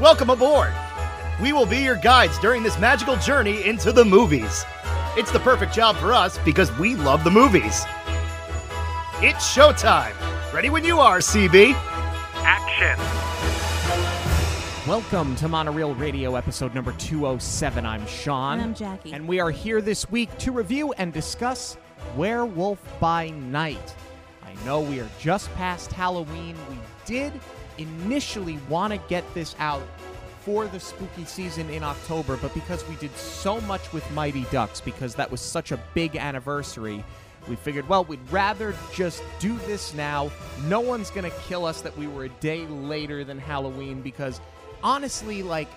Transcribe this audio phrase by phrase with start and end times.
[0.00, 0.72] Welcome aboard!
[1.42, 4.64] We will be your guides during this magical journey into the movies.
[5.16, 7.84] It's the perfect job for us because we love the movies.
[9.20, 10.14] It's showtime!
[10.52, 11.72] Ready when you are, CB!
[12.44, 12.96] Action!
[14.88, 17.84] Welcome to Monorail Radio episode number 207.
[17.84, 18.60] I'm Sean.
[18.60, 19.12] And I'm Jackie.
[19.12, 21.76] And we are here this week to review and discuss
[22.16, 23.96] Werewolf by Night.
[24.44, 26.54] I know we are just past Halloween.
[26.70, 27.32] We did
[27.78, 29.82] initially want to get this out
[30.40, 34.80] for the spooky season in October, but because we did so much with Mighty Ducks,
[34.80, 37.04] because that was such a big anniversary,
[37.48, 40.30] we figured, well, we'd rather just do this now.
[40.64, 44.40] No one's going to kill us that we were a day later than Halloween because
[44.82, 45.68] honestly, like,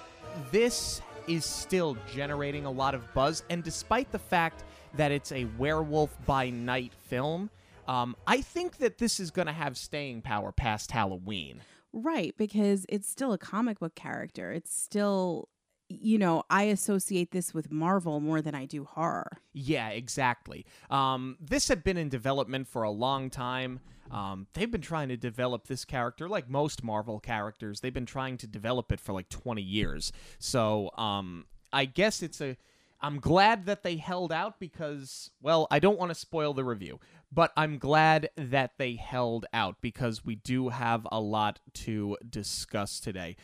[0.51, 3.43] this is still generating a lot of buzz.
[3.49, 4.63] And despite the fact
[4.95, 7.49] that it's a werewolf by night film,
[7.87, 11.61] um, I think that this is going to have staying power past Halloween.
[11.93, 14.51] Right, because it's still a comic book character.
[14.51, 15.49] It's still,
[15.89, 19.39] you know, I associate this with Marvel more than I do horror.
[19.53, 20.65] Yeah, exactly.
[20.89, 23.81] Um, this had been in development for a long time.
[24.09, 27.79] Um, they've been trying to develop this character, like most Marvel characters.
[27.79, 30.11] They've been trying to develop it for like 20 years.
[30.39, 32.57] So um, I guess it's a.
[33.03, 36.99] I'm glad that they held out because, well, I don't want to spoil the review,
[37.31, 42.99] but I'm glad that they held out because we do have a lot to discuss
[42.99, 43.37] today.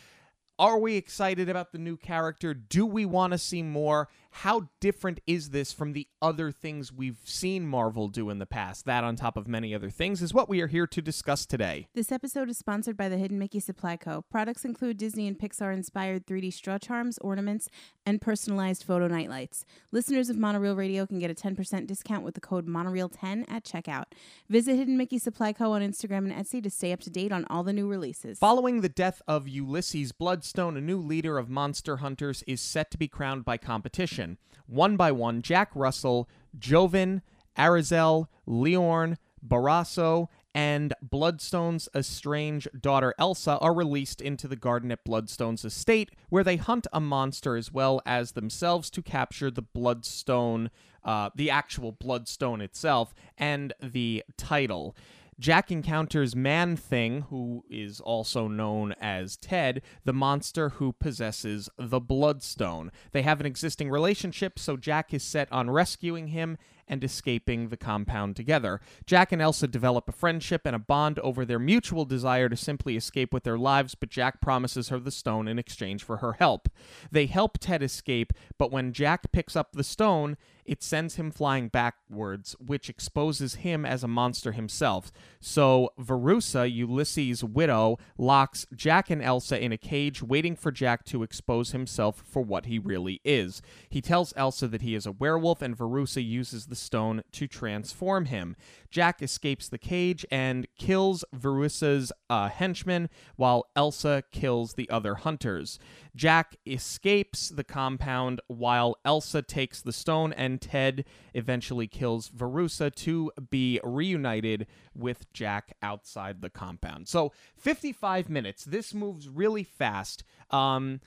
[0.59, 2.53] Are we excited about the new character?
[2.53, 4.09] Do we want to see more?
[4.41, 8.85] How different is this from the other things we've seen Marvel do in the past?
[8.85, 11.88] That, on top of many other things, is what we are here to discuss today.
[11.95, 14.21] This episode is sponsored by the Hidden Mickey Supply Co.
[14.30, 17.67] Products include Disney and Pixar inspired 3D straw charms, ornaments,
[18.05, 19.65] and personalized photo nightlights.
[19.91, 24.05] Listeners of Monorail Radio can get a 10% discount with the code Monorail10 at checkout.
[24.49, 25.71] Visit Hidden Mickey Supply Co.
[25.71, 28.38] on Instagram and Etsy to stay up to date on all the new releases.
[28.38, 32.99] Following the death of Ulysses Bloodstone, a new leader of monster hunters is set to
[32.99, 34.27] be crowned by competition.
[34.66, 36.27] One by one, Jack Russell,
[36.58, 37.21] Jovan,
[37.58, 45.64] Arizel, Liorn, Barasso, and Bloodstone's estranged daughter Elsa are released into the garden at Bloodstone's
[45.64, 50.71] estate, where they hunt a monster as well as themselves to capture the Bloodstone,
[51.04, 54.95] uh, the actual Bloodstone itself, and the title.
[55.39, 61.99] Jack encounters Man Thing, who is also known as Ted, the monster who possesses the
[61.99, 62.92] Bloodstone.
[63.11, 67.77] They have an existing relationship, so Jack is set on rescuing him and escaping the
[67.77, 68.80] compound together.
[69.05, 72.95] Jack and Elsa develop a friendship and a bond over their mutual desire to simply
[72.95, 76.70] escape with their lives, but Jack promises her the stone in exchange for her help.
[77.11, 80.37] They help Ted escape, but when Jack picks up the stone,
[80.67, 85.14] it sends him flying backwards, which exposes him as a monster himself.
[85.39, 91.23] So Verussa, Ulysses' widow, locks Jack and Elsa in a cage, waiting for Jack to
[91.23, 93.61] expose himself for what he really is.
[93.89, 98.26] He tells Elsa that he is a werewolf, and Verussa uses the stone to transform
[98.26, 98.55] him.
[98.89, 105.77] Jack escapes the cage and kills Verussa's uh, henchman, while Elsa kills the other hunters.
[106.16, 113.32] Jack escapes the compound while Elsa takes the stone, and Ted eventually kills Verussa to
[113.49, 117.08] be reunited with Jack outside the compound.
[117.08, 118.64] So, 55 minutes.
[118.64, 120.23] This moves really fast.
[120.49, 121.02] Um,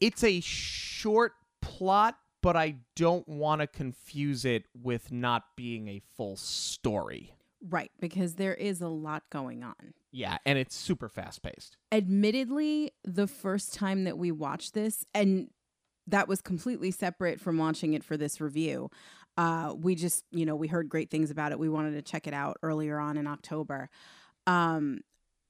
[0.00, 6.02] it's a short plot but I don't want to confuse it with not being a
[6.14, 7.32] full story.
[7.66, 9.94] Right, because there is a lot going on.
[10.12, 11.78] Yeah, and it's super fast paced.
[11.90, 15.48] Admittedly, the first time that we watched this, and
[16.06, 18.90] that was completely separate from watching it for this review.
[19.38, 21.58] Uh, we just, you know, we heard great things about it.
[21.58, 23.88] We wanted to check it out earlier on in October.
[24.46, 25.00] Um,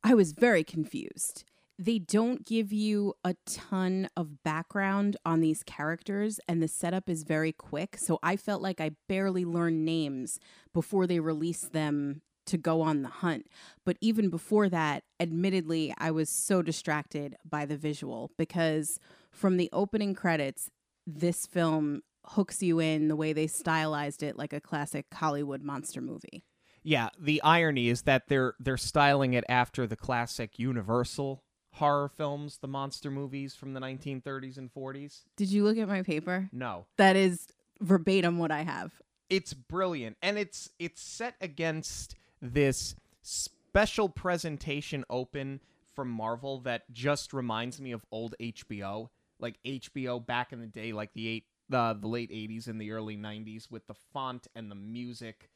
[0.04, 1.44] I was very confused
[1.78, 7.24] they don't give you a ton of background on these characters and the setup is
[7.24, 7.96] very quick.
[7.96, 10.38] So i felt like i barely learned names
[10.72, 13.46] before they released them to go on the hunt.
[13.86, 18.98] But even before that admittedly i was so distracted by the visual because
[19.30, 20.70] from the opening credits
[21.06, 26.00] this film hooks you in the way they stylized it like a classic hollywood monster
[26.00, 26.44] movie.
[26.84, 31.42] Yeah the irony is that they're they're styling it after the classic universal
[31.74, 35.22] horror films, the monster movies from the 1930s and 40s.
[35.36, 36.48] Did you look at my paper?
[36.52, 36.86] No.
[36.96, 37.48] That is
[37.80, 38.92] verbatim what I have.
[39.28, 45.60] It's brilliant and it's it's set against this special presentation open
[45.94, 49.08] from Marvel that just reminds me of old HBO,
[49.40, 52.92] like HBO back in the day like the eight the the late 80s and the
[52.92, 55.50] early 90s with the font and the music.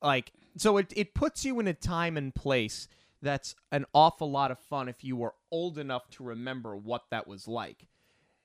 [0.00, 2.86] Like so it it puts you in a time and place
[3.24, 7.26] that's an awful lot of fun if you were old enough to remember what that
[7.26, 7.88] was like.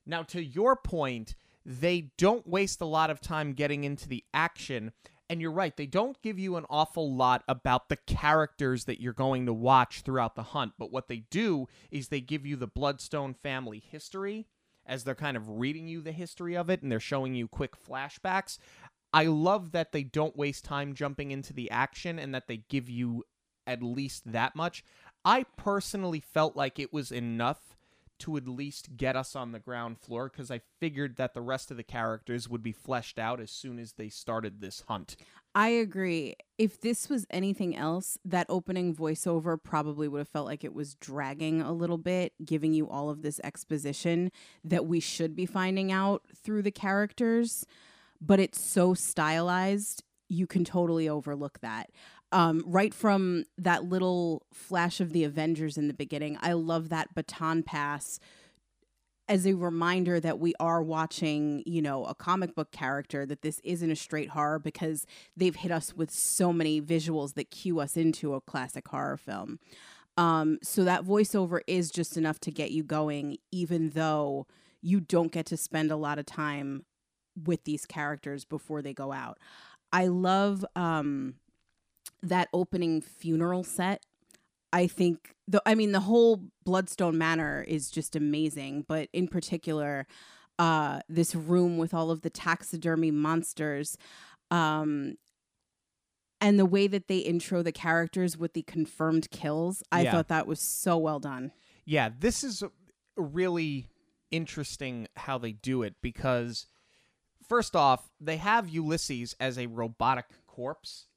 [0.06, 1.36] Now, to your point,
[1.66, 4.92] they don't waste a lot of time getting into the action.
[5.30, 9.14] And you're right, they don't give you an awful lot about the characters that you're
[9.14, 10.74] going to watch throughout the hunt.
[10.80, 14.48] But what they do is they give you the Bloodstone family history
[14.88, 17.74] as they're kind of reading you the history of it and they're showing you quick
[17.88, 18.58] flashbacks.
[19.14, 22.90] I love that they don't waste time jumping into the action and that they give
[22.90, 23.24] you
[23.70, 24.84] at least that much.
[25.24, 27.76] I personally felt like it was enough
[28.20, 31.72] to at least get us on the ground floor because I figured that the rest
[31.72, 35.16] of the characters would be fleshed out as soon as they started this hunt.
[35.56, 36.36] I agree.
[36.58, 40.96] If this was anything else, that opening voiceover probably would have felt like it was
[40.96, 44.32] dragging a little bit, giving you all of this exposition
[44.64, 47.66] that we should be finding out through the characters.
[48.22, 51.90] But it's so stylized, you can totally overlook that
[52.32, 56.38] um, right from that little flash of the Avengers in the beginning.
[56.42, 58.20] I love that baton pass
[59.28, 63.62] as a reminder that we are watching, you know, a comic book character, that this
[63.64, 65.06] isn't a straight horror because
[65.38, 69.60] they've hit us with so many visuals that cue us into a classic horror film.
[70.18, 74.48] Um, so that voiceover is just enough to get you going, even though
[74.82, 76.86] you don't get to spend a lot of time
[77.46, 79.38] with these characters before they go out.
[79.94, 81.36] I love um,
[82.22, 84.04] that opening funeral set
[84.72, 90.06] I think the I mean the whole Bloodstone Manor is just amazing, but in particular,
[90.60, 93.98] uh, this room with all of the taxidermy monsters,
[94.52, 95.16] um,
[96.40, 100.12] and the way that they intro the characters with the confirmed kills, I Yeah.
[100.12, 101.52] thought that was so well done.
[101.84, 102.64] Yeah, this is
[103.18, 103.90] really
[104.30, 106.68] interesting how they do it because
[107.48, 111.08] first off, they have Ulysses as a robotic corpse,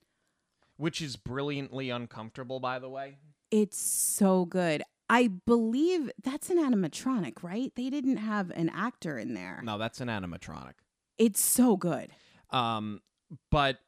[0.82, 3.16] which is brilliantly uncomfortable by the way.
[3.52, 4.82] It's so good.
[5.08, 7.72] I believe that's an animatronic, right?
[7.76, 9.60] They didn't have an actor in there.
[9.62, 10.72] No, that's an animatronic.
[11.18, 12.10] It's so good.
[12.50, 13.00] Um,
[13.48, 13.78] but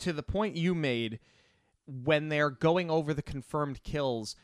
[0.00, 1.20] to the point you made,
[1.86, 4.36] when they're going over the confirmed kills,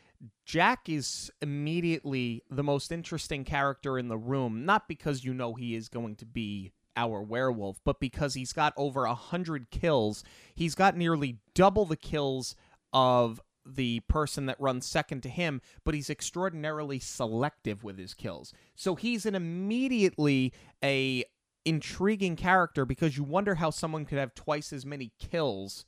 [0.46, 5.74] Jack is immediately the most interesting character in the room, not because you know he
[5.74, 10.24] is going to be our werewolf, but because he's got over a hundred kills.
[10.54, 12.54] He's got nearly double the kills
[12.92, 18.52] of the person that runs second to him, but he's extraordinarily selective with his kills.
[18.74, 20.52] So he's an immediately
[20.82, 21.24] a
[21.64, 25.86] intriguing character because you wonder how someone could have twice as many kills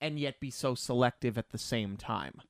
[0.00, 2.40] and yet be so selective at the same time.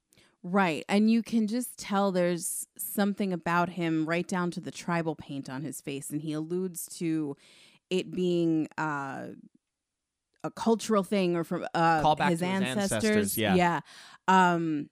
[0.43, 0.85] Right.
[0.89, 5.49] And you can just tell there's something about him right down to the tribal paint
[5.49, 6.11] on his face.
[6.11, 7.37] And he alludes to
[7.91, 9.27] it being uh,
[10.43, 12.93] a cultural thing or from uh, Call back his, to his ancestors.
[12.93, 13.55] ancestors, yeah.
[13.55, 13.81] Yeah.
[14.29, 14.91] Um,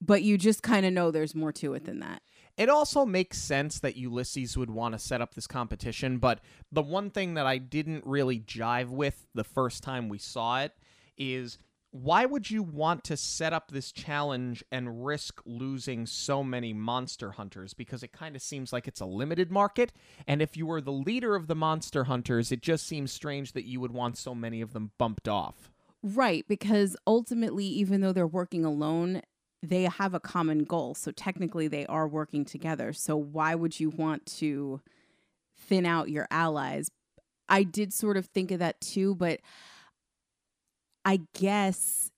[0.00, 2.22] but you just kind of know there's more to it than that.
[2.56, 6.40] It also makes sense that Ulysses would want to set up this competition, but
[6.72, 10.72] the one thing that I didn't really jive with the first time we saw it
[11.18, 11.58] is
[12.02, 17.32] why would you want to set up this challenge and risk losing so many monster
[17.32, 17.74] hunters?
[17.74, 19.92] Because it kind of seems like it's a limited market.
[20.26, 23.64] And if you were the leader of the monster hunters, it just seems strange that
[23.64, 25.70] you would want so many of them bumped off.
[26.02, 26.46] Right.
[26.46, 29.22] Because ultimately, even though they're working alone,
[29.62, 30.94] they have a common goal.
[30.94, 32.92] So technically, they are working together.
[32.92, 34.80] So why would you want to
[35.56, 36.90] thin out your allies?
[37.48, 39.40] I did sort of think of that too, but
[41.06, 42.10] I guess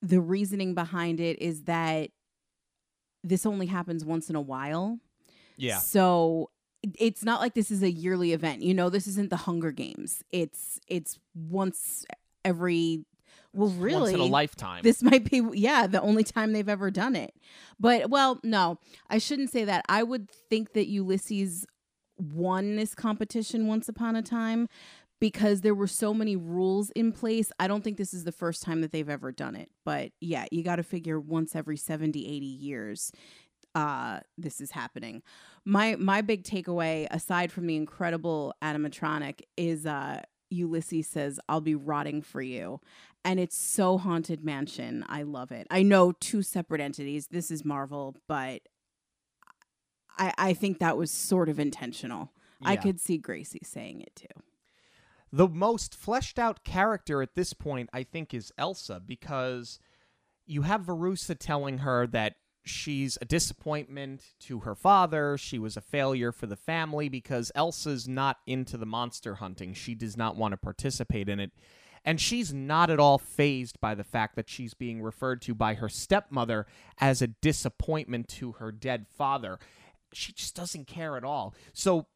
[0.00, 2.10] the reasoning behind it is that
[3.24, 5.00] this only happens once in a while.
[5.56, 5.78] Yeah.
[5.78, 6.50] So
[6.98, 8.62] it's not like this is a yearly event.
[8.62, 10.22] You know, this isn't the Hunger Games.
[10.30, 12.06] It's it's once
[12.44, 13.04] every
[13.52, 14.82] well really Once in a lifetime.
[14.82, 17.32] this might be yeah the only time they've ever done it
[17.80, 18.78] but well no
[19.08, 21.66] i shouldn't say that i would think that ulysses
[22.18, 24.68] won this competition once upon a time
[25.20, 28.62] because there were so many rules in place i don't think this is the first
[28.62, 32.26] time that they've ever done it but yeah you got to figure once every 70
[32.26, 33.12] 80 years
[33.74, 35.22] uh this is happening
[35.64, 40.20] my my big takeaway aside from the incredible animatronic is uh
[40.50, 42.80] Ulysses says, I'll be rotting for you.
[43.24, 45.04] And it's so Haunted Mansion.
[45.08, 45.66] I love it.
[45.70, 47.28] I know two separate entities.
[47.28, 48.62] This is Marvel, but
[50.18, 52.32] I, I think that was sort of intentional.
[52.64, 54.42] I could see Gracie saying it too.
[55.32, 59.78] The most fleshed out character at this point, I think, is Elsa because
[60.46, 65.36] you have Verussa telling her that she's a disappointment to her father.
[65.36, 69.74] She was a failure for the family because Elsa's not into the monster hunting.
[69.74, 71.50] She does not want to participate in it.
[72.04, 75.74] And she's not at all phased by the fact that she's being referred to by
[75.74, 76.66] her stepmother
[76.98, 79.58] as a disappointment to her dead father.
[80.12, 81.54] She just doesn't care at all.
[81.74, 82.06] So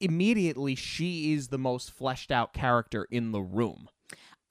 [0.00, 3.88] immediately, she is the most fleshed out character in the room.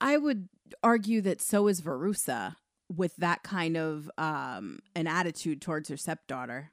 [0.00, 0.48] I would
[0.82, 2.56] argue that so is Verussa
[2.94, 6.70] with that kind of um an attitude towards her stepdaughter.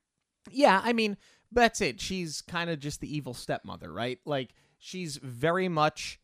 [0.51, 1.17] Yeah, I mean,
[1.51, 2.00] that's it.
[2.00, 4.20] She's kind of just the evil stepmother, right?
[4.25, 6.20] Like, she's very much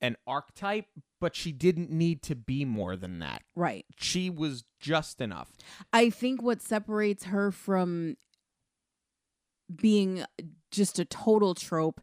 [0.00, 0.86] an archetype,
[1.20, 3.42] but she didn't need to be more than that.
[3.56, 3.84] Right.
[3.98, 5.50] She was just enough.
[5.92, 8.16] I think what separates her from
[9.74, 10.24] being
[10.70, 12.00] just a total trope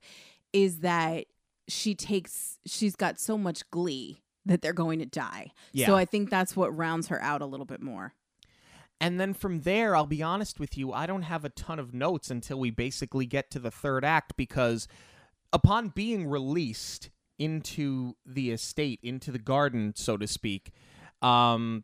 [0.53, 1.25] is that
[1.67, 5.51] she takes she's got so much glee that they're going to die.
[5.73, 5.87] Yeah.
[5.87, 8.13] So I think that's what rounds her out a little bit more.
[9.01, 11.93] And then from there, I'll be honest with you, I don't have a ton of
[11.93, 14.87] notes until we basically get to the third act because
[15.51, 20.71] upon being released into the estate, into the garden, so to speak,
[21.21, 21.83] um,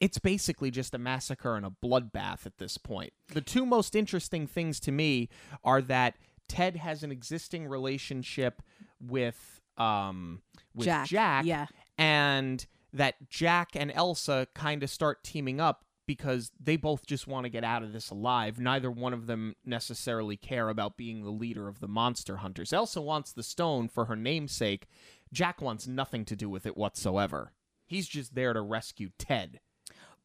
[0.00, 3.12] it's basically just a massacre and a bloodbath at this point.
[3.28, 5.28] The two most interesting things to me
[5.62, 6.16] are that
[6.48, 8.62] Ted has an existing relationship
[9.00, 10.42] with um
[10.74, 11.06] with Jack.
[11.08, 11.66] Jack Yeah.
[11.98, 17.44] and that Jack and Elsa kind of start teaming up because they both just want
[17.44, 18.58] to get out of this alive.
[18.58, 22.72] Neither one of them necessarily care about being the leader of the monster hunters.
[22.72, 24.88] Elsa wants the stone for her namesake.
[25.32, 27.52] Jack wants nothing to do with it whatsoever.
[27.86, 29.60] He's just there to rescue Ted.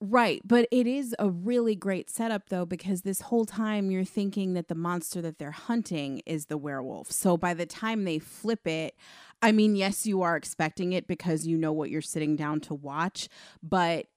[0.01, 4.53] Right, but it is a really great setup though because this whole time you're thinking
[4.53, 7.11] that the monster that they're hunting is the werewolf.
[7.11, 8.95] So by the time they flip it,
[9.41, 12.73] I mean, yes, you are expecting it because you know what you're sitting down to
[12.73, 13.29] watch,
[13.63, 14.07] but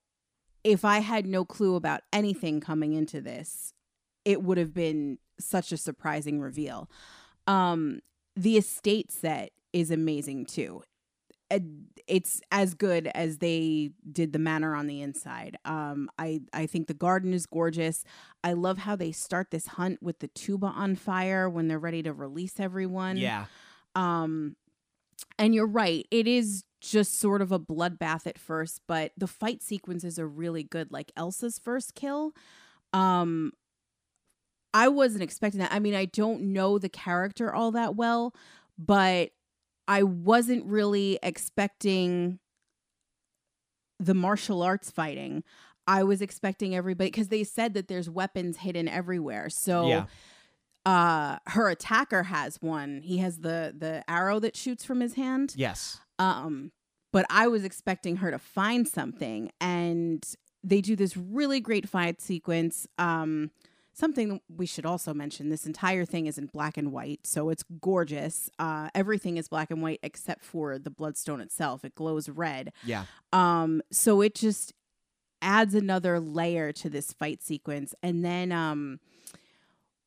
[0.64, 3.74] if I had no clue about anything coming into this,
[4.24, 6.90] it would have been such a surprising reveal.
[7.46, 8.00] Um
[8.36, 10.82] the estate set is amazing too
[12.06, 15.56] it's as good as they did the manor on the inside.
[15.64, 18.04] Um, I I think the garden is gorgeous.
[18.44, 22.02] I love how they start this hunt with the tuba on fire when they're ready
[22.02, 23.16] to release everyone.
[23.16, 23.46] Yeah.
[23.94, 24.56] Um,
[25.38, 26.06] and you're right.
[26.10, 30.62] It is just sort of a bloodbath at first, but the fight sequences are really
[30.62, 30.92] good.
[30.92, 32.32] Like Elsa's first kill.
[32.92, 33.52] Um,
[34.72, 35.72] I wasn't expecting that.
[35.72, 38.34] I mean, I don't know the character all that well,
[38.78, 39.30] but
[39.88, 42.38] I wasn't really expecting
[43.98, 45.42] the martial arts fighting.
[45.86, 49.48] I was expecting everybody because they said that there's weapons hidden everywhere.
[49.50, 50.06] So Yeah.
[50.86, 53.00] uh her attacker has one.
[53.02, 55.54] He has the the arrow that shoots from his hand.
[55.56, 55.98] Yes.
[56.18, 56.70] Um
[57.12, 60.22] but I was expecting her to find something and
[60.62, 62.86] they do this really great fight sequence.
[62.98, 63.50] Um
[63.98, 67.64] something we should also mention this entire thing is in black and white so it's
[67.80, 68.48] gorgeous.
[68.58, 71.84] Uh, everything is black and white except for the bloodstone itself.
[71.84, 72.72] It glows red.
[72.84, 73.04] Yeah.
[73.32, 74.72] um, so it just
[75.42, 77.94] adds another layer to this fight sequence.
[78.02, 79.00] And then um,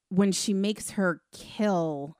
[0.09, 2.17] when she makes her kill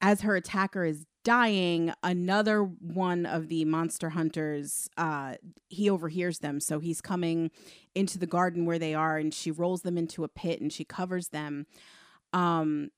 [0.00, 5.34] as her attacker is dying another one of the monster hunters uh
[5.68, 6.60] he overhears them.
[6.60, 7.50] So he's coming
[7.94, 10.84] into the garden where they are and she rolls them into a pit and she
[10.84, 11.66] covers them.
[12.32, 12.90] Um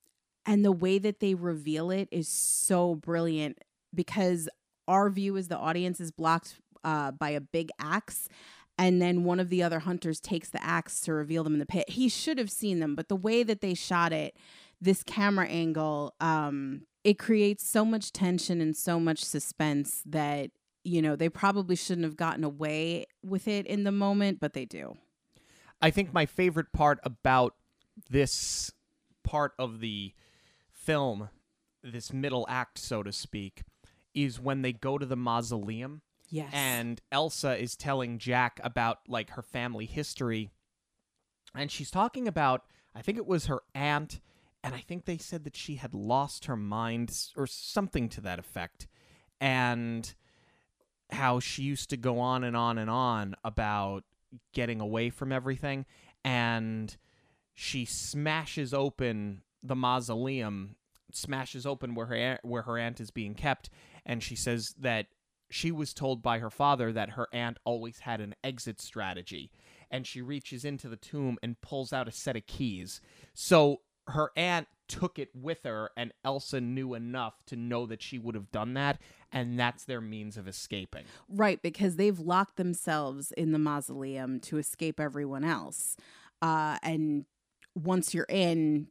[0.47, 3.59] and the way that they reveal it is so brilliant
[3.95, 4.49] because
[4.87, 8.29] our view as the audience is blocked uh by a big axe
[8.77, 11.67] and then one of the other hunters takes the axe to reveal them in the
[11.67, 11.91] pit.
[11.91, 14.37] He should have seen them but the way that they shot it
[14.81, 20.51] this camera angle um it creates so much tension and so much suspense that
[20.83, 24.65] you know they probably shouldn't have gotten away with it in the moment but they
[24.65, 24.97] do.
[25.81, 27.55] I think my favorite part about
[28.09, 28.73] this
[29.23, 30.15] part of the
[30.73, 31.29] film,
[31.83, 33.63] this middle act, so to speak,
[34.15, 36.51] is when they go to the mausoleum yes.
[36.53, 40.51] and Elsa is telling Jack about like her family history.
[41.55, 42.63] And she's talking about
[42.95, 44.21] I think it was her aunt
[44.65, 48.39] and I think they said that she had lost her mind or something to that
[48.39, 48.89] effect
[49.39, 50.13] and
[51.11, 54.05] how she used to go on and on and on about
[54.55, 55.85] getting away from everything
[56.25, 56.97] and
[57.53, 60.77] she smashes open the mausoleum
[61.13, 63.69] smashes open where her aunt, where her aunt is being kept
[64.07, 65.07] and she says that
[65.51, 69.51] she was told by her father that her aunt always had an exit strategy
[69.91, 73.01] and she reaches into the tomb and pulls out a set of keys.
[73.35, 78.19] So her aunt took it with her and Elsa knew enough to know that she
[78.19, 79.01] would have done that
[79.33, 84.59] and that's their means of escaping right because they've locked themselves in the mausoleum to
[84.59, 85.97] escape everyone else
[86.43, 87.25] uh and
[87.75, 88.89] once you're in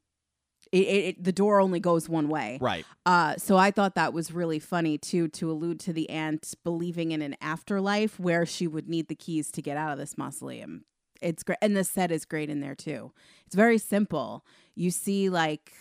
[0.71, 2.57] It, it, it- the door only goes one way.
[2.59, 2.85] Right.
[3.05, 7.11] Uh, so I thought that was really funny too, to allude to the aunt believing
[7.11, 10.85] in an afterlife where she would need the keys to get out of this mausoleum.
[11.21, 13.11] It's great, and the set is great in there too.
[13.45, 14.43] It's very simple.
[14.75, 15.73] You see like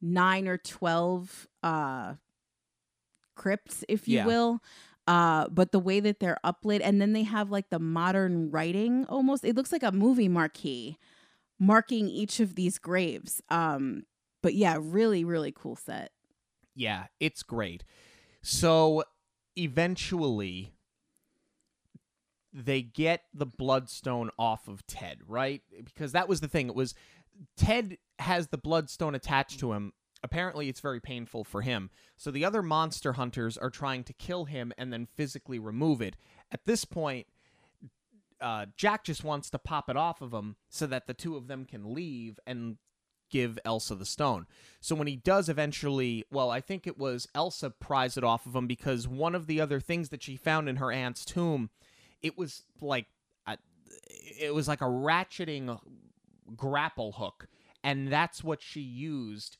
[0.00, 2.14] nine or twelve uh,
[3.34, 4.26] crypts, if you Yeah.
[4.26, 4.62] will.
[5.06, 9.06] Uh, but the way that they're uplit, and then they have like the modern writing
[9.06, 9.44] almost.
[9.44, 10.98] It looks like a movie marquee
[11.58, 13.40] marking each of these graves.
[13.48, 14.04] Um,
[14.42, 16.12] but yeah, really, really cool set.
[16.74, 17.84] Yeah, it's great.
[18.42, 19.02] So
[19.56, 20.74] eventually
[22.52, 25.62] they get the bloodstone off of Ted, right?
[25.84, 26.68] Because that was the thing.
[26.68, 26.94] It was
[27.56, 29.92] Ted has the bloodstone attached to him.
[30.22, 31.90] Apparently it's very painful for him.
[32.16, 36.16] So the other monster hunters are trying to kill him and then physically remove it.
[36.50, 37.26] At this point,
[38.40, 41.46] uh, Jack just wants to pop it off of him so that the two of
[41.46, 42.76] them can leave and
[43.30, 44.46] give Elsa the stone.
[44.80, 48.54] So when he does eventually, well, I think it was Elsa pries it off of
[48.54, 51.70] him because one of the other things that she found in her aunt's tomb,
[52.22, 53.06] it was like
[53.46, 53.58] a,
[54.40, 55.78] it was like a ratcheting
[56.56, 57.46] grapple hook,
[57.82, 59.56] and that's what she used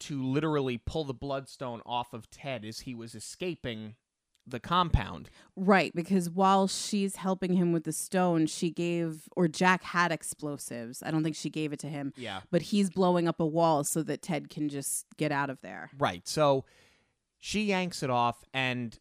[0.00, 3.94] to literally pull the bloodstone off of Ted as he was escaping
[4.46, 5.28] the compound.
[5.56, 11.02] Right, because while she's helping him with the stone, she gave, or Jack had explosives.
[11.02, 12.40] I don't think she gave it to him, Yeah.
[12.50, 15.90] but he's blowing up a wall so that Ted can just get out of there.
[15.98, 16.26] Right.
[16.26, 16.64] So
[17.38, 18.98] she yanks it off, and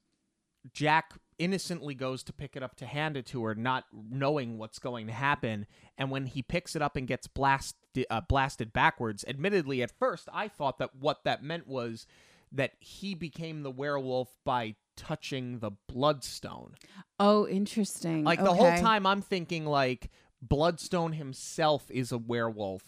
[0.74, 4.80] Jack innocently goes to pick it up to hand it to her, not knowing what's
[4.80, 5.66] going to happen.
[5.98, 7.76] And when he picks it up and gets blast,
[8.10, 12.08] uh, blasted backwards, admittedly, at first I thought that what that meant was
[12.52, 16.76] that he became the werewolf by touching the bloodstone.
[17.20, 18.24] Oh, interesting.
[18.24, 20.10] Like the whole time I'm thinking like
[20.42, 22.84] Bloodstone himself is a werewolf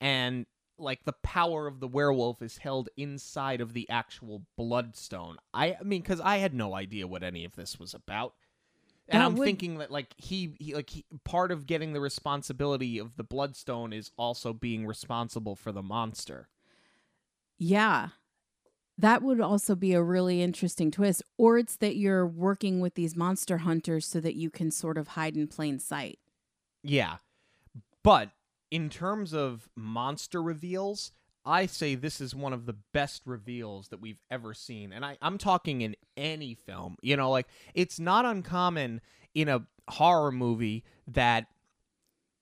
[0.00, 0.46] and
[0.78, 5.36] like the power of the werewolf is held inside of the actual bloodstone.
[5.54, 8.34] I, I mean cuz I had no idea what any of this was about.
[9.08, 12.00] And That I'm would- thinking that like he, he like he, part of getting the
[12.00, 16.48] responsibility of the bloodstone is also being responsible for the monster.
[17.58, 18.08] Yeah.
[18.98, 21.22] That would also be a really interesting twist.
[21.38, 25.08] Or it's that you're working with these monster hunters so that you can sort of
[25.08, 26.18] hide in plain sight.
[26.82, 27.16] Yeah.
[28.02, 28.30] But
[28.72, 31.12] in terms of monster reveals,
[31.44, 34.94] I say this is one of the best reveals that we've ever seen.
[34.94, 36.96] And I, I'm talking in any film.
[37.02, 39.02] You know, like it's not uncommon
[39.34, 41.48] in a horror movie that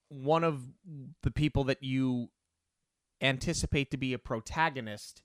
[0.09, 0.63] one of
[1.23, 2.29] the people that you
[3.21, 5.23] anticipate to be a protagonist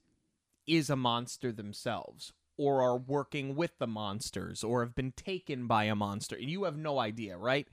[0.66, 5.84] is a monster themselves or are working with the monsters or have been taken by
[5.84, 6.36] a monster.
[6.36, 7.68] And you have no idea, right?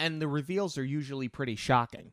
[0.00, 2.12] and the reveals are usually pretty shocking.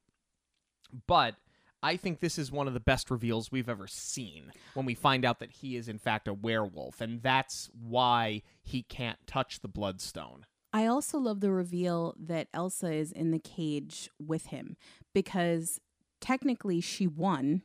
[1.08, 1.36] But
[1.84, 5.24] I think this is one of the best reveals we've ever seen when we find
[5.24, 9.68] out that he is in fact a werewolf, and that's why he can't touch the
[9.68, 10.46] bloodstone.
[10.74, 14.76] I also love the reveal that Elsa is in the cage with him
[15.14, 15.80] because
[16.20, 17.62] technically she won.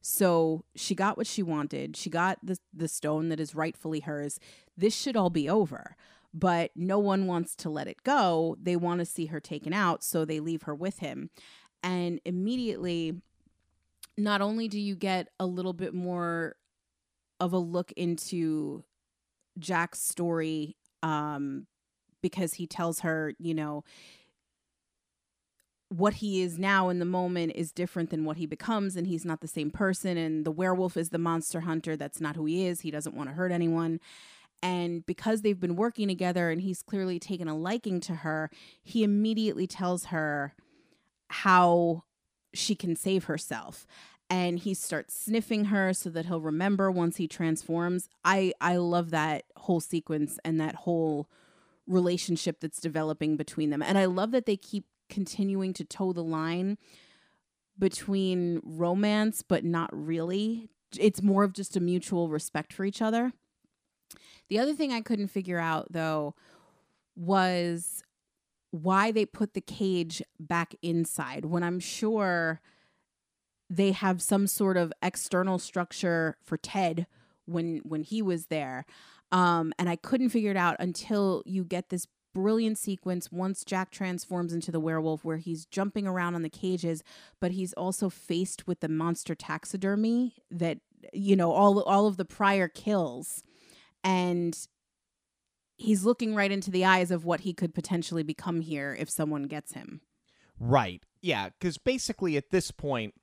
[0.00, 1.96] So she got what she wanted.
[1.96, 4.38] She got the the stone that is rightfully hers.
[4.76, 5.96] This should all be over.
[6.32, 8.56] But no one wants to let it go.
[8.62, 11.30] They want to see her taken out, so they leave her with him.
[11.82, 13.20] And immediately
[14.16, 16.56] not only do you get a little bit more
[17.40, 18.84] of a look into
[19.58, 21.66] Jack's story um
[22.20, 23.84] because he tells her, you know,
[25.88, 29.24] what he is now in the moment is different than what he becomes, and he's
[29.24, 30.16] not the same person.
[30.18, 31.96] And the werewolf is the monster hunter.
[31.96, 32.80] That's not who he is.
[32.80, 34.00] He doesn't want to hurt anyone.
[34.62, 38.50] And because they've been working together and he's clearly taken a liking to her,
[38.82, 40.54] he immediately tells her
[41.28, 42.04] how
[42.54, 43.86] she can save herself.
[44.30, 48.08] And he starts sniffing her so that he'll remember once he transforms.
[48.24, 51.28] I I love that whole sequence and that whole
[51.86, 53.82] relationship that's developing between them.
[53.82, 56.76] And I love that they keep continuing to toe the line
[57.78, 60.68] between romance, but not really.
[60.98, 63.32] It's more of just a mutual respect for each other.
[64.48, 66.34] The other thing I couldn't figure out, though,
[67.14, 68.02] was
[68.70, 72.60] why they put the cage back inside when I'm sure
[73.70, 77.06] they have some sort of external structure for Ted
[77.46, 78.84] when when he was there.
[79.30, 83.90] Um, and I couldn't figure it out until you get this brilliant sequence once Jack
[83.90, 87.02] transforms into the werewolf where he's jumping around on the cages,
[87.40, 90.78] but he's also faced with the monster taxidermy that
[91.12, 93.42] you know all all of the prior kills
[94.02, 94.68] and
[95.78, 99.44] he's looking right into the eyes of what he could potentially become here if someone
[99.44, 100.02] gets him.
[100.60, 101.02] Right.
[101.22, 103.14] Yeah, because basically at this point,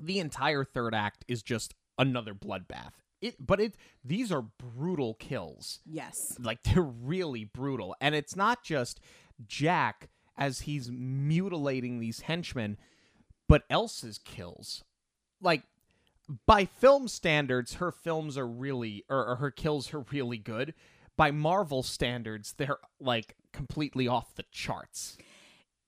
[0.00, 2.92] the entire third act is just another bloodbath.
[3.20, 5.80] It, but it these are brutal kills.
[5.86, 6.36] Yes.
[6.38, 9.00] Like they're really brutal, and it's not just
[9.46, 12.76] Jack as he's mutilating these henchmen,
[13.48, 14.84] but Elsa's kills.
[15.40, 15.62] Like
[16.46, 20.74] by film standards, her films are really, or, or her kills are really good.
[21.16, 25.16] By Marvel standards, they're like completely off the charts.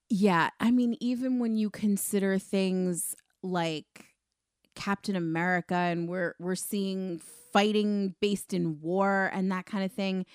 [0.08, 4.06] Yeah, I mean, even when you consider things like
[4.76, 7.20] Captain America and we're we're seeing
[7.52, 10.26] fighting based in war and that kind of thing,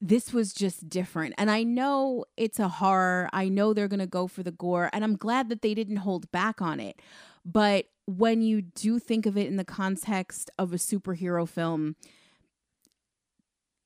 [0.00, 1.34] this was just different.
[1.36, 3.28] And I know it's a horror.
[3.32, 5.96] I know they're going to go for the gore, and I'm glad that they didn't
[5.96, 7.00] hold back on it.
[7.44, 11.96] But when you do think of it in the context of a superhero film,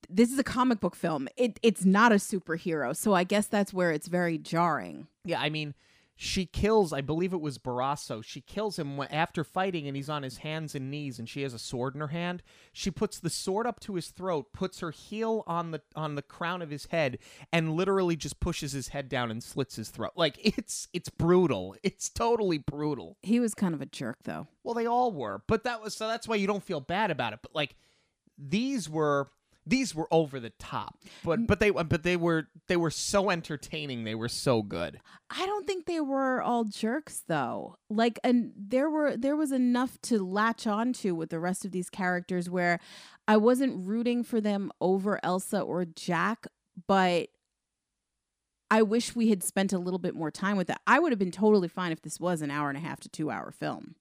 [0.09, 1.27] this is a comic book film.
[1.37, 2.95] It it's not a superhero.
[2.95, 5.07] So I guess that's where it's very jarring.
[5.23, 5.73] Yeah, I mean,
[6.17, 8.23] she kills, I believe it was Barasso.
[8.23, 11.53] She kills him after fighting and he's on his hands and knees and she has
[11.53, 12.41] a sword in her hand.
[12.71, 16.21] She puts the sword up to his throat, puts her heel on the on the
[16.21, 17.17] crown of his head
[17.51, 20.13] and literally just pushes his head down and slits his throat.
[20.15, 21.75] Like it's it's brutal.
[21.83, 23.17] It's totally brutal.
[23.21, 24.47] He was kind of a jerk though.
[24.63, 25.41] Well, they all were.
[25.47, 27.39] But that was so that's why you don't feel bad about it.
[27.41, 27.75] But like
[28.37, 29.29] these were
[29.65, 30.97] these were over the top.
[31.23, 34.03] But but they but they were they were so entertaining.
[34.03, 34.99] They were so good.
[35.29, 37.77] I don't think they were all jerks though.
[37.89, 41.89] Like and there were there was enough to latch onto with the rest of these
[41.89, 42.79] characters where
[43.27, 46.45] I wasn't rooting for them over Elsa or Jack,
[46.87, 47.29] but
[48.69, 50.77] I wish we had spent a little bit more time with it.
[50.85, 53.09] I would have been totally fine if this was an hour and a half to
[53.09, 53.95] 2 hour film.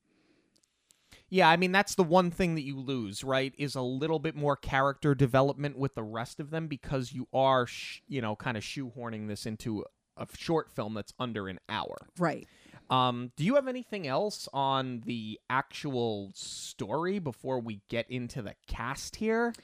[1.31, 3.53] Yeah, I mean that's the one thing that you lose, right?
[3.59, 7.67] Is a little bit more character development with the rest of them because you are,
[7.67, 9.85] sh- you know, kind of shoehorning this into
[10.17, 12.09] a short film that's under an hour.
[12.19, 12.47] Right.
[12.91, 18.55] Um, do you have anything else on the actual story before we get into the
[18.67, 19.55] cast here?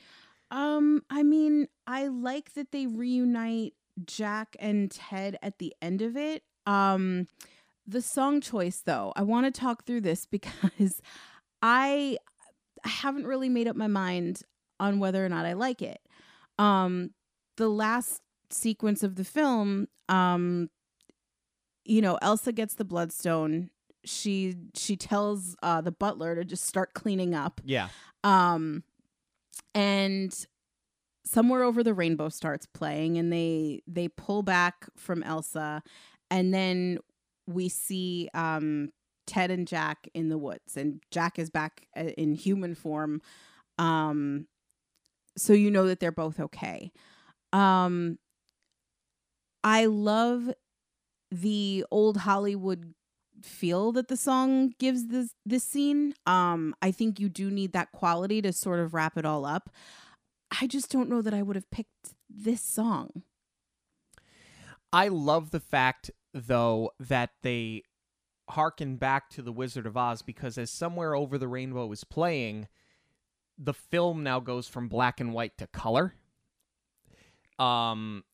[0.50, 3.74] Um, I mean, I like that they reunite
[4.06, 6.42] Jack and Ted at the end of it.
[6.66, 7.28] Um,
[7.86, 11.00] the song choice, though, I want to talk through this because
[11.62, 12.18] I
[12.84, 14.42] haven't really made up my mind
[14.78, 16.00] on whether or not I like it.
[16.58, 17.10] Um,
[17.56, 20.70] the last sequence of the film, um,
[21.84, 23.70] you know, Elsa gets the bloodstone.
[24.04, 27.60] She she tells uh, the butler to just start cleaning up.
[27.64, 27.88] Yeah.
[28.24, 28.82] Um,
[29.74, 30.34] and
[31.24, 35.82] somewhere over the rainbow starts playing, and they they pull back from Elsa,
[36.30, 36.98] and then
[37.46, 38.90] we see um
[39.30, 43.22] Ted and Jack in the woods, and Jack is back uh, in human form.
[43.78, 44.48] Um,
[45.36, 46.90] so you know that they're both okay.
[47.52, 48.18] Um,
[49.62, 50.50] I love
[51.30, 52.92] the old Hollywood
[53.44, 56.14] feel that the song gives this this scene.
[56.26, 59.70] Um, I think you do need that quality to sort of wrap it all up.
[60.60, 63.22] I just don't know that I would have picked this song.
[64.92, 67.84] I love the fact though that they
[68.50, 72.68] harken back to the Wizard of Oz because as Somewhere Over the Rainbow is playing,
[73.58, 76.14] the film now goes from black and white to color.
[77.58, 78.24] Um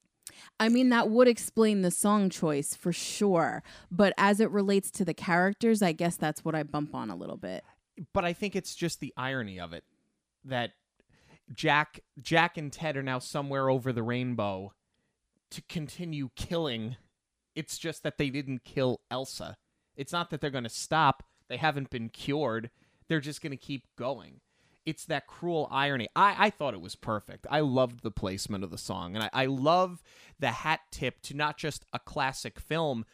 [0.59, 3.63] I mean, that would explain the song choice for sure.
[3.91, 7.17] But as it relates to the characters, I guess that's what I bump on a
[7.17, 7.65] little bit.
[8.13, 9.85] but I think it's just the irony of it
[10.45, 10.73] that
[11.53, 14.73] Jack Jack and Ted are now somewhere over the rainbow
[15.51, 16.97] to continue killing.
[17.55, 19.57] It's just that they didn't kill Elsa.
[19.97, 21.23] It's not that they're going to stop.
[21.49, 22.71] They haven't been cured.
[23.09, 24.41] They're just going to keep going.
[24.85, 26.09] It's that cruel irony.
[26.15, 27.47] I, I thought it was perfect.
[27.51, 29.15] I loved the placement of the song.
[29.17, 30.03] And I, I love
[30.39, 33.05] the hat tip to not just a classic film,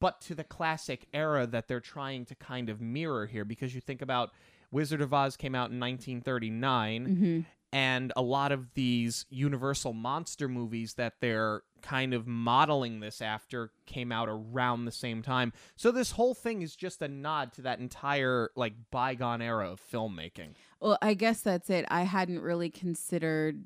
[0.00, 3.44] but to the classic era that they're trying to kind of mirror here.
[3.44, 4.30] Because you think about
[4.72, 7.40] Wizard of Oz came out in 1939, Mm-hmm.
[7.72, 13.70] And a lot of these Universal monster movies that they're kind of modeling this after
[13.86, 15.52] came out around the same time.
[15.76, 19.80] So this whole thing is just a nod to that entire like bygone era of
[19.80, 20.54] filmmaking.
[20.80, 21.84] Well, I guess that's it.
[21.88, 23.64] I hadn't really considered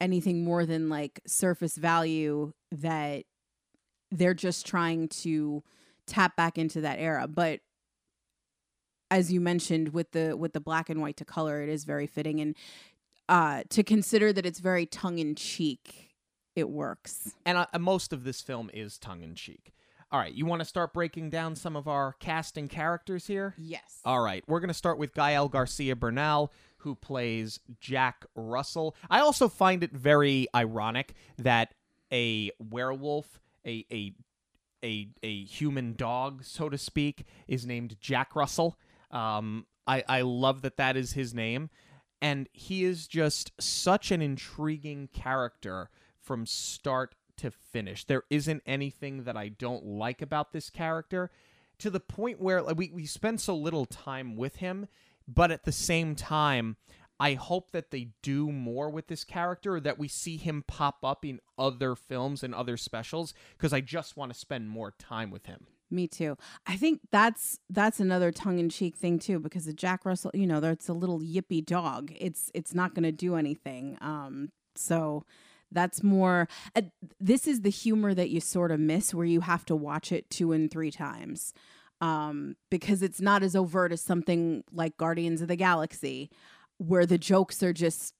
[0.00, 3.24] anything more than like surface value that
[4.10, 5.62] they're just trying to
[6.06, 7.28] tap back into that era.
[7.28, 7.60] But
[9.10, 12.06] as you mentioned with the with the black and white to color, it is very
[12.06, 12.56] fitting and
[13.30, 16.10] uh to consider that it's very tongue in cheek,
[16.54, 17.32] it works.
[17.46, 19.72] And uh, most of this film is tongue in cheek.
[20.12, 23.54] All right, you want to start breaking down some of our casting characters here?
[23.56, 24.00] Yes.
[24.04, 28.96] All right, we're going to start with Gael Garcia Bernal, who plays Jack Russell.
[29.08, 31.74] I also find it very ironic that
[32.12, 34.12] a werewolf, a, a
[34.82, 38.76] a a human dog, so to speak, is named Jack Russell.
[39.12, 41.70] Um, I I love that that is his name,
[42.20, 48.04] and he is just such an intriguing character from start to finish.
[48.04, 51.30] There isn't anything that I don't like about this character
[51.78, 54.86] to the point where like, we, we spend so little time with him,
[55.26, 56.76] but at the same time,
[57.18, 61.24] I hope that they do more with this character, that we see him pop up
[61.24, 65.46] in other films and other specials, because I just want to spend more time with
[65.46, 65.66] him.
[65.90, 66.36] Me too.
[66.66, 70.46] I think that's that's another tongue in cheek thing too, because the Jack Russell, you
[70.46, 72.12] know, that's a little yippy dog.
[72.16, 73.98] It's it's not going to do anything.
[74.00, 75.24] Um, so
[75.72, 76.48] that's more.
[76.76, 76.82] Uh,
[77.18, 80.30] this is the humor that you sort of miss, where you have to watch it
[80.30, 81.52] two and three times,
[82.00, 86.30] um, because it's not as overt as something like Guardians of the Galaxy,
[86.78, 88.14] where the jokes are just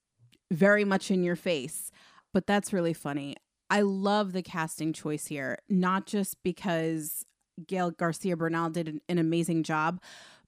[0.50, 1.92] very much in your face.
[2.32, 3.36] But that's really funny.
[3.68, 7.24] I love the casting choice here, not just because
[7.66, 10.00] Gael Garcia Bernal did an, an amazing job,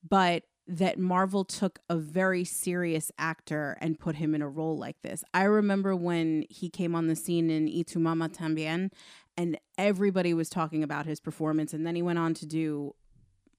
[0.09, 5.01] but that Marvel took a very serious actor and put him in a role like
[5.03, 5.25] this.
[5.35, 8.90] I remember when he came on the scene in Y Mama Tambien,
[9.37, 11.72] and everybody was talking about his performance.
[11.72, 12.94] And then he went on to do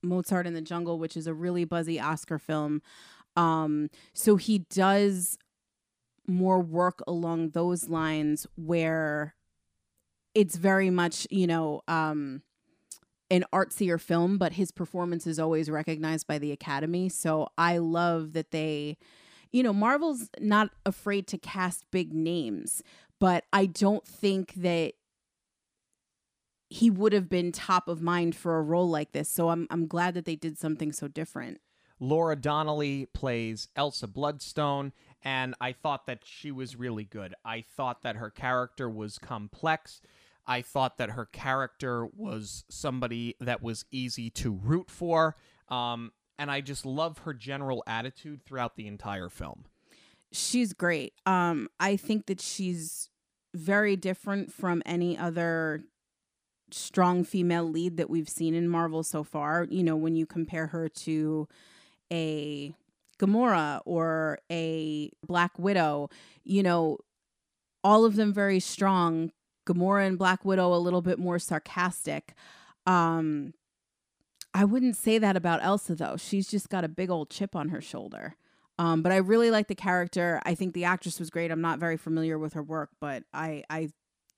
[0.01, 2.81] Mozart in the Jungle, which is a really buzzy Oscar film.
[3.35, 5.37] Um, so he does
[6.27, 9.35] more work along those lines where
[10.33, 12.43] it's very much, you know, um,
[13.33, 17.09] an artsier film, but his performance is always recognized by the Academy.
[17.09, 18.95] So I love that they,
[19.51, 22.83] you know, Marvel's not afraid to cast big names,
[23.19, 24.93] but I don't think that
[26.69, 29.29] he would have been top of mind for a role like this.
[29.29, 31.59] So I'm I'm glad that they did something so different.
[31.99, 34.93] Laura Donnelly plays Elsa Bloodstone,
[35.23, 37.33] and I thought that she was really good.
[37.43, 40.01] I thought that her character was complex.
[40.45, 45.35] I thought that her character was somebody that was easy to root for.
[45.69, 49.65] Um, and I just love her general attitude throughout the entire film.
[50.31, 51.13] She's great.
[51.25, 53.09] Um, I think that she's
[53.53, 55.83] very different from any other
[56.71, 59.67] strong female lead that we've seen in Marvel so far.
[59.69, 61.47] You know, when you compare her to
[62.11, 62.73] a
[63.19, 66.09] Gamora or a Black Widow,
[66.43, 66.97] you know,
[67.83, 69.31] all of them very strong,
[69.65, 72.33] Gamora and Black Widow a little bit more sarcastic.
[72.85, 73.53] Um,
[74.53, 76.17] I wouldn't say that about Elsa though.
[76.17, 78.35] She's just got a big old chip on her shoulder.
[78.79, 80.41] Um, but I really like the character.
[80.45, 81.51] I think the actress was great.
[81.51, 83.89] I'm not very familiar with her work, but I I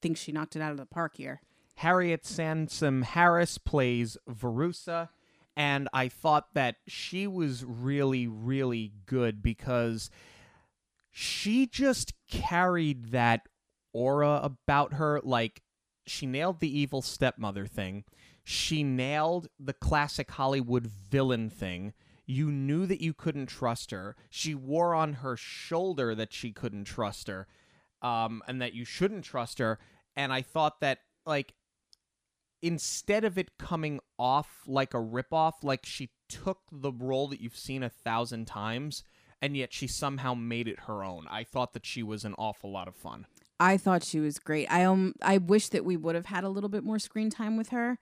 [0.02, 1.42] think she knocked it out of the park here.
[1.76, 5.10] Harriet Sansom Harris plays Verussa,
[5.58, 10.10] and I thought that she was really, really good because
[11.12, 13.48] she just carried that
[13.96, 15.22] aura about her.
[15.24, 15.62] Like,
[16.06, 18.04] she nailed the evil stepmother thing.
[18.44, 21.94] She nailed the classic Hollywood villain thing.
[22.28, 24.16] You knew that you couldn't trust her.
[24.30, 27.48] She wore on her shoulder that she couldn't trust her,
[28.02, 29.80] um, and that you shouldn't trust her.
[30.16, 31.54] And I thought that, like,
[32.62, 37.58] instead of it coming off like a ripoff, like she took the role that you've
[37.58, 39.04] seen a thousand times,
[39.42, 41.28] and yet she somehow made it her own.
[41.30, 43.28] I thought that she was an awful lot of fun.
[43.60, 44.68] I thought she was great.
[44.68, 47.58] I um I wish that we would have had a little bit more screen time
[47.58, 47.98] with her.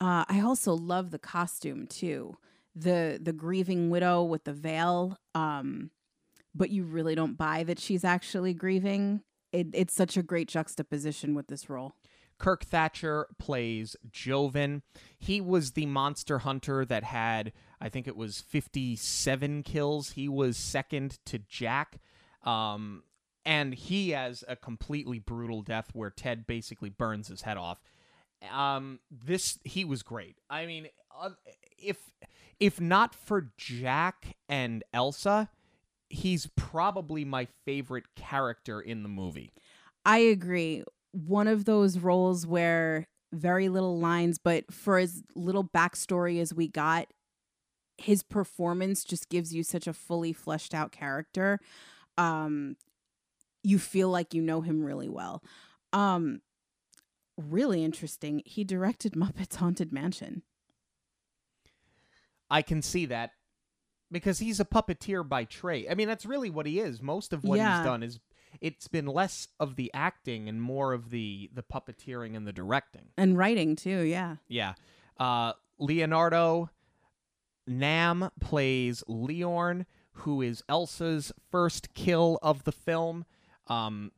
[0.00, 2.36] Uh, I also love the costume too.
[2.74, 5.18] The the grieving widow with the veil.
[5.34, 5.90] Um,
[6.54, 9.22] but you really don't buy that she's actually grieving.
[9.52, 11.94] It, it's such a great juxtaposition with this role.
[12.38, 14.82] Kirk Thatcher plays Jovan.
[15.18, 20.10] He was the monster hunter that had, I think it was 57 kills.
[20.10, 22.00] He was second to Jack.
[22.42, 23.04] Um,
[23.44, 27.82] and he has a completely brutal death where Ted basically burns his head off.
[28.52, 30.38] Um, this he was great.
[30.50, 31.30] I mean, uh,
[31.78, 31.98] if
[32.58, 35.48] if not for Jack and Elsa,
[36.08, 39.52] he's probably my favorite character in the movie.
[40.04, 40.84] I agree.
[41.12, 46.68] One of those roles where very little lines, but for as little backstory as we
[46.68, 47.08] got,
[47.98, 51.60] his performance just gives you such a fully fleshed out character.
[52.18, 52.76] Um,
[53.62, 55.42] you feel like you know him really well.
[55.92, 56.40] Um,
[57.36, 58.42] really interesting.
[58.44, 60.42] He directed Muppets Haunted Mansion.
[62.50, 63.30] I can see that
[64.10, 65.86] because he's a puppeteer by trade.
[65.90, 67.00] I mean, that's really what he is.
[67.00, 67.78] Most of what Yeah.
[67.78, 68.20] he's done is
[68.60, 73.08] it's been less of the acting and more of the the puppeteering and the directing.
[73.16, 74.36] And writing too, yeah.
[74.48, 74.74] Yeah.
[75.18, 76.68] Uh, Leonardo
[77.66, 83.24] Nam plays Liorn, who is Elsa's first kill of the film.
[83.68, 84.12] Um,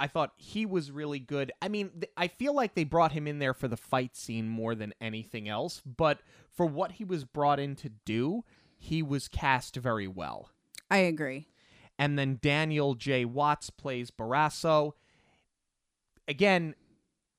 [0.00, 1.52] I thought he was really good.
[1.60, 4.48] I mean, th- I feel like they brought him in there for the fight scene
[4.48, 8.44] more than anything else, but for what he was brought in to do,
[8.76, 10.50] he was cast very well.
[10.90, 11.48] I agree.
[11.98, 13.24] And then Daniel J.
[13.24, 14.92] Watts plays Barasso.
[16.28, 16.76] Again,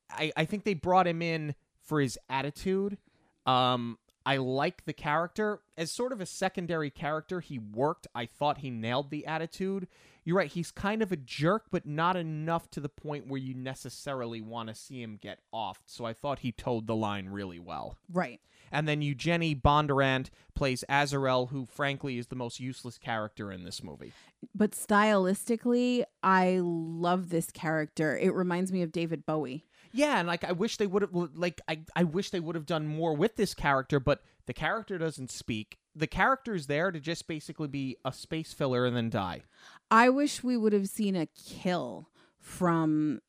[0.10, 2.98] I, I think they brought him in for his attitude.
[3.46, 3.98] Um,
[4.30, 5.62] I like the character.
[5.76, 8.06] As sort of a secondary character, he worked.
[8.14, 9.88] I thought he nailed the attitude.
[10.24, 13.56] You're right, he's kind of a jerk, but not enough to the point where you
[13.56, 15.82] necessarily want to see him get off.
[15.88, 17.98] So I thought he towed the line really well.
[18.14, 18.40] Right.
[18.72, 23.82] And then Eugenie Bondurant plays Azarel, who frankly is the most useless character in this
[23.82, 24.14] movie.
[24.54, 28.16] But stylistically, I love this character.
[28.16, 29.66] It reminds me of David Bowie.
[29.92, 32.66] Yeah, and like I wish they would have like I, I wish they would have
[32.66, 35.78] done more with this character, but the character doesn't speak.
[35.96, 39.42] The character is there to just basically be a space filler and then die.
[39.90, 43.22] I wish we would have seen a kill from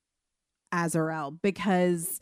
[0.73, 2.21] Azarel because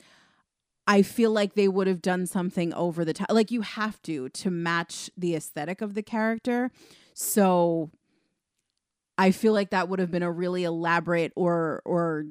[0.87, 3.31] I feel like they would have done something over the top.
[3.31, 6.71] Like you have to to match the aesthetic of the character.
[7.13, 7.91] So
[9.19, 12.27] I feel like that would have been a really elaborate or or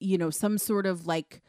[0.00, 1.42] you know some sort of like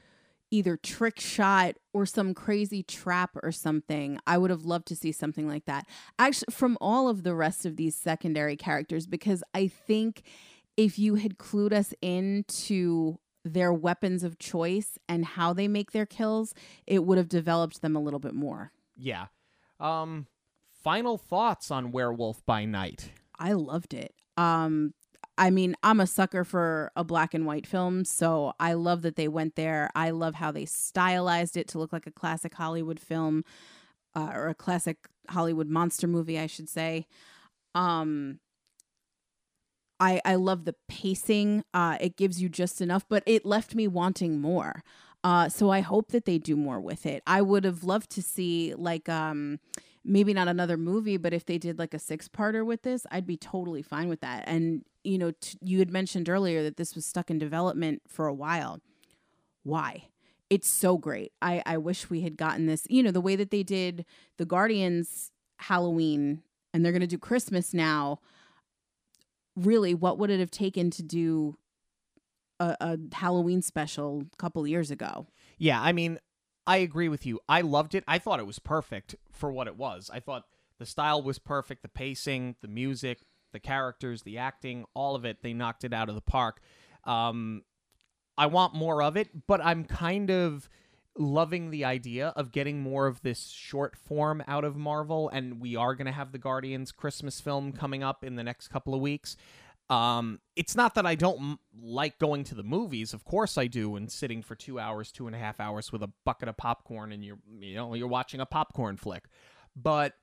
[0.51, 4.19] either trick shot or some crazy trap or something.
[4.27, 5.87] I would have loved to see something like that.
[6.19, 10.23] Actually, from all of the rest of these secondary characters, because I think
[10.75, 16.05] if you had clued us into their weapons of choice and how they make their
[16.05, 16.53] kills,
[16.85, 18.71] it would have developed them a little bit more.
[18.95, 19.27] Yeah.
[19.79, 20.27] Um
[20.83, 23.11] final thoughts on Werewolf by Night.
[23.39, 24.13] I loved it.
[24.37, 24.93] Um
[25.37, 29.15] I mean, I'm a sucker for a black and white film, so I love that
[29.15, 29.89] they went there.
[29.95, 33.43] I love how they stylized it to look like a classic Hollywood film
[34.15, 34.97] uh, or a classic
[35.29, 37.07] Hollywood monster movie, I should say.
[37.75, 38.39] Um
[39.99, 41.63] I I love the pacing.
[41.73, 44.83] Uh it gives you just enough, but it left me wanting more.
[45.23, 47.23] Uh so I hope that they do more with it.
[47.27, 49.59] I would have loved to see like um
[50.03, 53.27] maybe not another movie, but if they did like a six parter with this, I'd
[53.27, 54.43] be totally fine with that.
[54.47, 58.27] And, you know, t- you had mentioned earlier that this was stuck in development for
[58.27, 58.79] a while.
[59.63, 60.09] Why?
[60.49, 61.31] It's so great.
[61.41, 64.05] I, I wish we had gotten this, you know, the way that they did
[64.37, 66.41] the Guardians Halloween
[66.73, 68.19] and they're going to do Christmas now.
[69.55, 71.57] Really, what would it have taken to do
[72.59, 75.27] a, a Halloween special a couple years ago?
[75.57, 76.19] Yeah, I mean,
[76.65, 77.39] I agree with you.
[77.49, 78.03] I loved it.
[78.07, 80.09] I thought it was perfect for what it was.
[80.13, 80.45] I thought
[80.79, 83.19] the style was perfect, the pacing, the music,
[83.51, 85.43] the characters, the acting, all of it.
[85.43, 86.61] They knocked it out of the park.
[87.05, 87.63] Um,
[88.37, 90.69] I want more of it, but I'm kind of
[91.17, 95.75] loving the idea of getting more of this short form out of Marvel, and we
[95.75, 99.01] are going to have the Guardians Christmas film coming up in the next couple of
[99.01, 99.35] weeks.
[99.89, 103.13] Um, it's not that I don't m- like going to the movies.
[103.13, 106.01] Of course I do, and sitting for two hours, two and a half hours with
[106.01, 109.25] a bucket of popcorn, and you're you know you're watching a popcorn flick.
[109.75, 110.13] But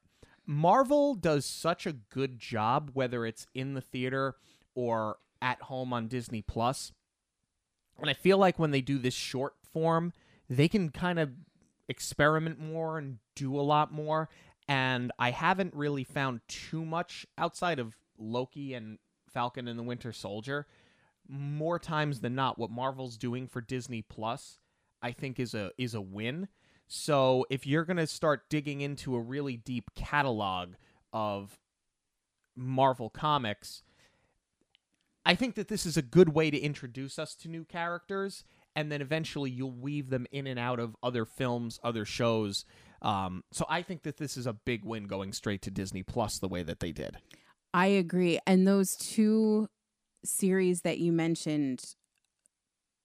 [0.50, 4.34] Marvel does such a good job, whether it's in the theater
[4.74, 6.90] or at home on Disney Plus.
[8.00, 10.14] And I feel like when they do this short form,
[10.48, 11.32] they can kind of
[11.86, 14.30] experiment more and do a lot more.
[14.66, 20.12] And I haven't really found too much outside of Loki and Falcon and the Winter
[20.12, 20.66] Soldier.
[21.28, 24.58] More times than not, what Marvel's doing for Disney Plus,
[25.02, 26.48] I think is a is a win.
[26.88, 30.74] So if you're gonna start digging into a really deep catalog
[31.12, 31.58] of
[32.56, 33.82] Marvel comics,
[35.24, 38.90] I think that this is a good way to introduce us to new characters, and
[38.90, 42.64] then eventually you'll weave them in and out of other films, other shows.
[43.02, 46.38] Um, so I think that this is a big win going straight to Disney Plus
[46.38, 47.18] the way that they did.
[47.74, 48.38] I agree.
[48.46, 49.68] And those two
[50.24, 51.94] series that you mentioned,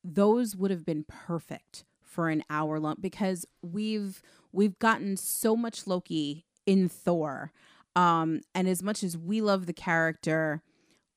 [0.03, 4.21] those would have been perfect for an hour long because we've
[4.51, 7.51] we've gotten so much Loki in Thor.
[7.95, 10.61] Um, and as much as we love the character,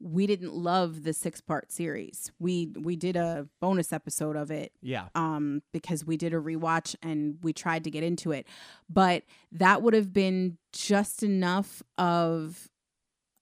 [0.01, 2.31] we didn't love the six part series.
[2.39, 5.07] We we did a bonus episode of it Yeah.
[5.15, 8.47] um because we did a rewatch and we tried to get into it.
[8.91, 12.69] But that would have been just enough of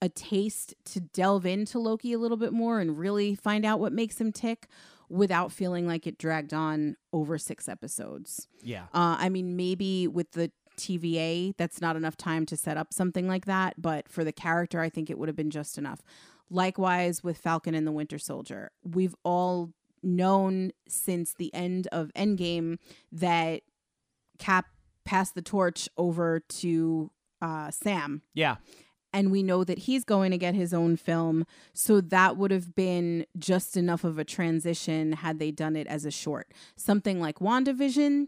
[0.01, 3.91] a taste to delve into Loki a little bit more and really find out what
[3.93, 4.67] makes him tick
[5.09, 8.47] without feeling like it dragged on over six episodes.
[8.61, 8.83] Yeah.
[8.93, 13.27] Uh, I mean, maybe with the TVA, that's not enough time to set up something
[13.27, 13.81] like that.
[13.81, 16.01] But for the character, I think it would have been just enough.
[16.49, 19.71] Likewise with Falcon and the Winter Soldier, we've all
[20.03, 22.77] known since the end of Endgame
[23.11, 23.61] that
[24.37, 24.67] Cap
[25.05, 28.21] passed the torch over to uh, Sam.
[28.33, 28.57] Yeah.
[29.15, 31.47] And we know that he's going to get his own film.
[31.73, 36.03] So that would have been just enough of a transition had they done it as
[36.03, 36.51] a short.
[36.75, 38.27] Something like WandaVision,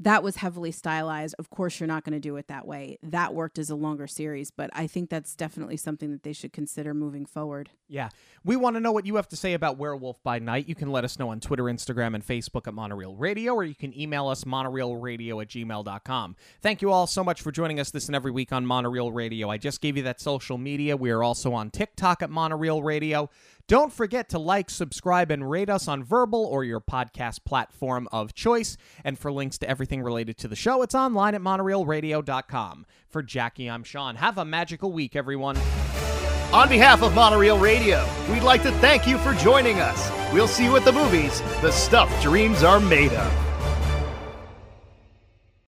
[0.00, 1.34] that was heavily stylized.
[1.38, 2.98] Of course, you're not going to do it that way.
[3.02, 6.52] That worked as a longer series, but I think that's definitely something that they should
[6.52, 7.70] consider moving forward.
[7.88, 8.10] Yeah.
[8.44, 10.68] We want to know what you have to say about Werewolf by Night.
[10.68, 13.74] You can let us know on Twitter, Instagram, and Facebook at Monorail Radio, or you
[13.74, 16.36] can email us monorailradio at gmail.com.
[16.62, 19.50] Thank you all so much for joining us this and every week on Monorail Radio.
[19.50, 20.96] I just gave you that social media.
[20.96, 23.30] We are also on TikTok at Monorail Radio.
[23.68, 28.32] Don't forget to like, subscribe, and rate us on Verbal or your podcast platform of
[28.32, 28.78] choice.
[29.04, 32.86] And for links to everything related to the show, it's online at monorailradio.com.
[33.10, 34.16] For Jackie, I'm Sean.
[34.16, 35.58] Have a magical week, everyone.
[36.50, 40.10] On behalf of Monorail Radio, we'd like to thank you for joining us.
[40.32, 43.47] We'll see you at the movies, the stuff dreams are made of.